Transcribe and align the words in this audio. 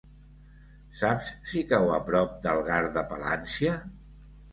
Saps 1.01 1.27
si 1.51 1.61
cau 1.71 1.91
a 1.97 1.99
prop 2.07 2.39
d'Algar 2.45 2.79
de 2.97 3.05
Palància? 3.13 3.77